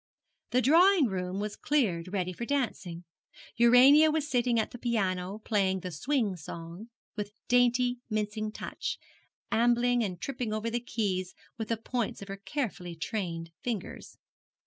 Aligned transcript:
The 0.49 0.63
drawing 0.63 1.05
room 1.05 1.39
was 1.39 1.55
cleared 1.55 2.07
ready 2.11 2.33
for 2.33 2.43
dancing. 2.43 3.03
Urania 3.55 4.09
was 4.09 4.27
sitting 4.27 4.59
at 4.59 4.71
the 4.71 4.79
piano 4.79 5.37
playing 5.45 5.81
the 5.81 5.91
Swing 5.91 6.35
Song, 6.35 6.89
with 7.15 7.33
dainty 7.47 7.99
mincing 8.09 8.51
touch, 8.51 8.97
ambling 9.51 10.03
and 10.03 10.19
tripping 10.19 10.53
over 10.53 10.71
the 10.71 10.79
keys 10.81 11.35
with 11.59 11.67
the 11.67 11.77
points 11.77 12.19
of 12.23 12.29
her 12.29 12.37
carefully 12.37 12.95
trained 12.95 13.51
fingers. 13.61 14.17